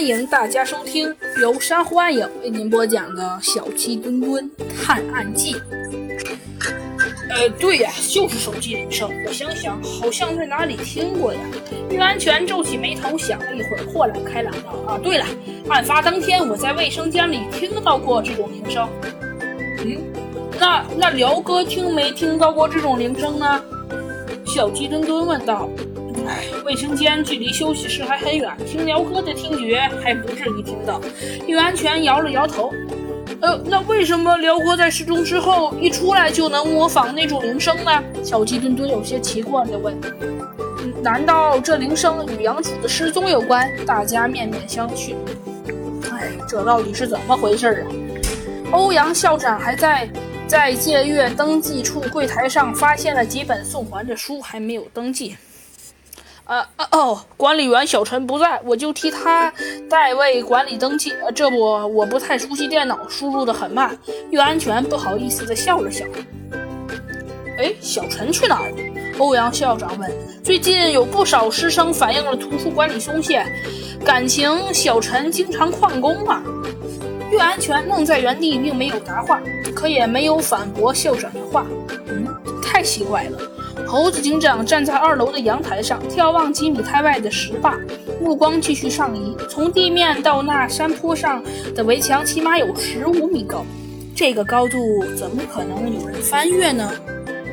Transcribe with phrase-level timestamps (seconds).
[0.00, 4.50] 欢迎大家收听由珊瑚暗影为您播讲的《小鸡墩墩
[4.82, 5.52] 探案记》。
[7.28, 9.10] 呃，对呀，就是手机铃声。
[9.26, 11.40] 我想想，好像在哪里听过呀。
[11.90, 15.26] 玉安全皱起眉头，想了一会儿，豁然开朗道：“啊，对了，
[15.68, 18.88] 案发当天我在卫生间里听到过这种铃声。
[19.84, 19.98] 嗯，
[20.58, 23.62] 那那辽哥听没听到过这种铃声呢？”
[24.48, 25.68] 小鸡墩墩问道。
[26.26, 31.00] 唉，卫生间距离休息室还很远，听辽哥的听觉还不至于听到。
[31.46, 32.72] 玉安全摇了摇头。
[33.40, 38.02] 呃，那为什么辽哥在失踪之后一出来就能模仿那种铃声呢？
[38.22, 39.98] 小鸡墩墩有些奇怪地问。
[41.02, 43.66] 难道这铃声与杨楚的失踪有关？
[43.86, 45.14] 大家面面相觑。
[46.12, 47.86] 哎，这到底是怎么回事啊？
[48.72, 50.08] 欧阳校长还在
[50.46, 55.34] 在借阅登记处柜台上发现了几本送还的书，还没有登记。
[56.50, 59.52] 呃哦，管理员小陈不在，我就替他
[59.88, 61.12] 代为管理登记。
[61.32, 63.96] 这不，我不太熟悉电脑，输入的很慢。
[64.32, 66.04] 玉安全不好意思的笑了笑。
[67.56, 68.76] 哎，小陈去哪儿了？
[69.18, 70.10] 欧阳校长问。
[70.42, 73.46] 最近有不少师生反映了图书管理松懈，
[74.04, 76.42] 感情小陈经常旷工啊。
[77.30, 79.40] 玉安全愣在原地，并没有答话，
[79.72, 81.64] 可也没有反驳校长的话。
[82.08, 82.26] 嗯，
[82.80, 83.38] 太奇怪了。
[83.86, 87.78] 猴子警长站在二楼的阳台上，眺望几米开外的石坝，
[88.22, 89.36] 目光继续上移。
[89.50, 93.66] 从地面到那山坡上的围墙，起码有十五米高。
[94.16, 96.90] 这个高度，怎么可能有人翻越呢？